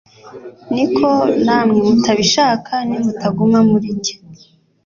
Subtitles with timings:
[0.73, 1.07] niko
[1.45, 2.45] namwe mutabibasha,
[2.87, 4.15] nimutaguma muri njye.»